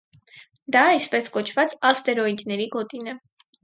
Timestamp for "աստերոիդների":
1.93-2.71